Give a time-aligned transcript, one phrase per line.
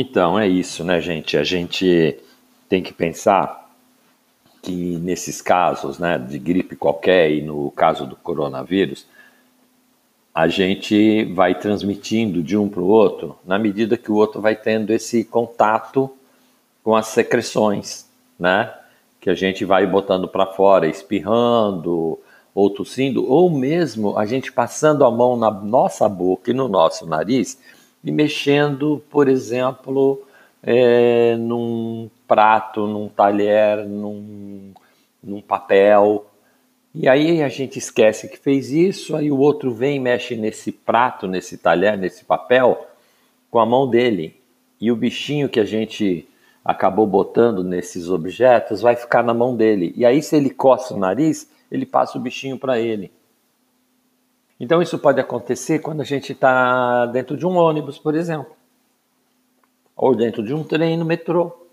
[0.00, 1.36] Então, é isso, né, gente?
[1.36, 2.16] A gente
[2.68, 3.68] tem que pensar
[4.62, 9.04] que nesses casos, né, de gripe qualquer e no caso do coronavírus,
[10.32, 14.54] a gente vai transmitindo de um para o outro na medida que o outro vai
[14.54, 16.08] tendo esse contato
[16.84, 18.08] com as secreções,
[18.38, 18.72] né?
[19.20, 22.16] Que a gente vai botando para fora, espirrando
[22.54, 27.04] ou tossindo, ou mesmo a gente passando a mão na nossa boca e no nosso
[27.04, 27.58] nariz
[28.02, 30.22] e mexendo, por exemplo,
[30.62, 34.72] é, num prato, num talher, num,
[35.22, 36.26] num papel.
[36.94, 40.72] E aí a gente esquece que fez isso, aí o outro vem e mexe nesse
[40.72, 42.86] prato, nesse talher, nesse papel,
[43.50, 44.36] com a mão dele.
[44.80, 46.28] E o bichinho que a gente
[46.64, 49.92] acabou botando nesses objetos vai ficar na mão dele.
[49.96, 53.10] E aí, se ele coça o nariz, ele passa o bichinho para ele.
[54.60, 58.56] Então isso pode acontecer quando a gente está dentro de um ônibus, por exemplo,
[59.96, 61.66] ou dentro de um trem no metrô.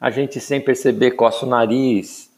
[0.00, 2.30] A gente sem perceber coça o nariz,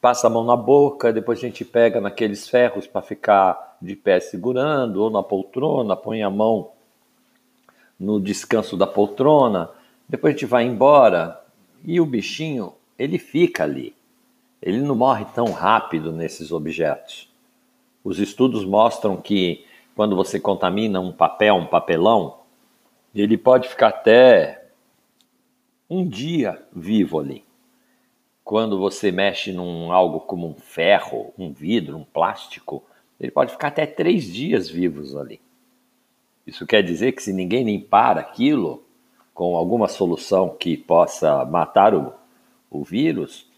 [0.00, 4.18] passa a mão na boca, depois a gente pega naqueles ferros para ficar de pé
[4.18, 6.70] segurando, ou na poltrona, põe a mão
[7.98, 9.70] no descanso da poltrona,
[10.08, 11.40] depois a gente vai embora
[11.84, 13.94] e o bichinho ele fica ali.
[14.60, 17.28] Ele não morre tão rápido nesses objetos.
[18.06, 19.64] Os estudos mostram que
[19.96, 22.38] quando você contamina um papel, um papelão,
[23.12, 24.68] ele pode ficar até
[25.90, 27.42] um dia vivo ali.
[28.44, 32.84] Quando você mexe num algo como um ferro, um vidro, um plástico,
[33.18, 35.40] ele pode ficar até três dias vivos ali.
[36.46, 38.84] Isso quer dizer que se ninguém limpar aquilo
[39.34, 42.12] com alguma solução que possa matar o,
[42.70, 43.50] o vírus,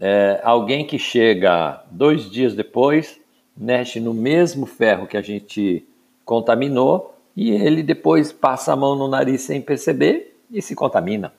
[0.00, 3.24] é, alguém que chega dois dias depois
[3.56, 5.84] mexe no mesmo ferro que a gente
[6.24, 11.32] contaminou e ele depois passa a mão no nariz sem perceber e se contamina.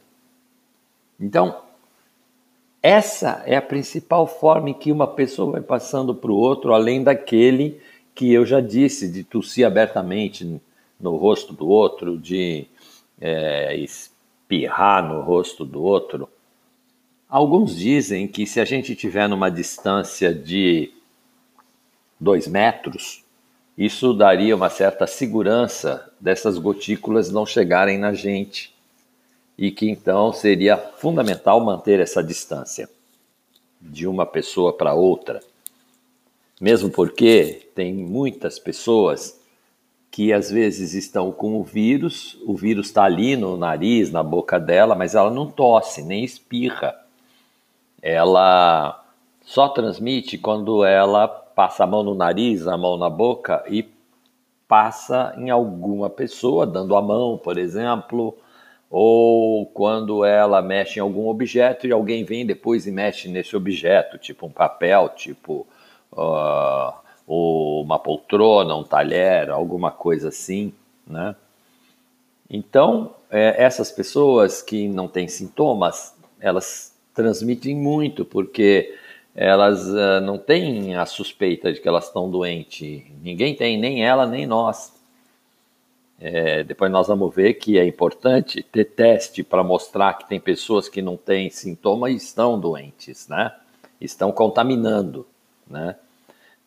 [1.20, 1.62] Então,
[2.82, 7.04] essa é a principal forma em que uma pessoa vai passando para o outro, além
[7.04, 7.82] daquele
[8.14, 10.60] que eu já disse, de tossir abertamente
[11.00, 12.66] no rosto do outro, de
[13.20, 16.30] é, espirrar no rosto do outro.
[17.30, 20.92] Alguns dizem que se a gente tiver numa distância de
[22.20, 23.24] dois metros,
[23.78, 28.76] isso daria uma certa segurança dessas gotículas não chegarem na gente
[29.58, 32.90] e que então seria fundamental manter essa distância
[33.80, 35.42] de uma pessoa para outra.
[36.60, 39.40] Mesmo porque tem muitas pessoas
[40.10, 44.60] que às vezes estão com o vírus, o vírus está ali no nariz, na boca
[44.60, 46.96] dela, mas ela não tosse, nem espirra.
[48.02, 49.07] Ela
[49.48, 53.88] só transmite quando ela passa a mão no nariz, a mão na boca e
[54.68, 58.38] passa em alguma pessoa, dando a mão, por exemplo,
[58.90, 64.18] ou quando ela mexe em algum objeto e alguém vem depois e mexe nesse objeto,
[64.18, 65.66] tipo um papel, tipo
[66.12, 66.94] uh,
[67.26, 70.74] uma poltrona, um talher, alguma coisa assim,
[71.08, 71.34] né?
[72.50, 78.94] Então, é, essas pessoas que não têm sintomas, elas transmitem muito, porque
[79.40, 83.04] elas uh, não têm a suspeita de que elas estão doentes.
[83.22, 84.92] Ninguém tem, nem ela, nem nós.
[86.20, 90.90] É, depois nós vamos ver que é importante ter teste para mostrar que tem pessoas
[90.90, 93.54] que não têm sintoma e estão doentes, né?
[94.02, 95.28] Estão contaminando,
[95.70, 95.96] né?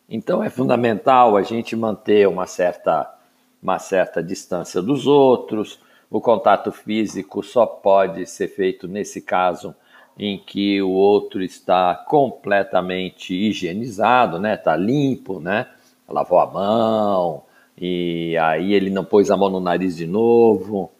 [0.09, 3.13] Então é fundamental a gente manter uma certa,
[3.61, 5.77] uma certa distância dos outros.
[6.09, 9.75] O contato físico só pode ser feito nesse caso
[10.17, 14.55] em que o outro está completamente higienizado, né?
[14.55, 15.67] Está limpo, né?
[16.07, 17.43] Lavou a mão
[17.77, 20.91] e aí ele não pôs a mão no nariz de novo.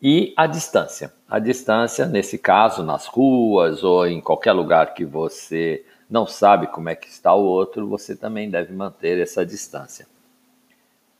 [0.00, 1.12] E a distância.
[1.28, 6.88] A distância, nesse caso, nas ruas ou em qualquer lugar que você não sabe como
[6.88, 10.06] é que está o outro, você também deve manter essa distância.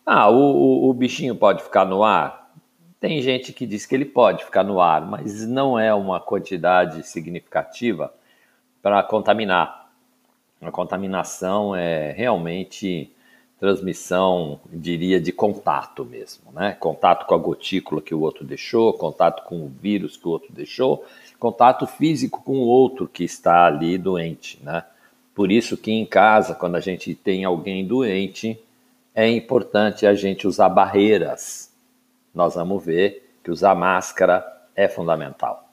[0.04, 2.41] Ah, o, o, o bichinho pode ficar no ar?
[3.02, 7.04] Tem gente que diz que ele pode ficar no ar, mas não é uma quantidade
[7.04, 8.14] significativa
[8.80, 9.90] para contaminar.
[10.60, 13.10] A contaminação é realmente
[13.58, 16.76] transmissão, diria, de contato mesmo, né?
[16.78, 20.52] Contato com a gotícula que o outro deixou, contato com o vírus que o outro
[20.52, 21.04] deixou,
[21.40, 24.84] contato físico com o outro que está ali doente, né?
[25.34, 28.56] Por isso que em casa, quando a gente tem alguém doente,
[29.12, 31.71] é importante a gente usar barreiras
[32.34, 34.44] nós vamos ver que usar máscara
[34.74, 35.71] é fundamental.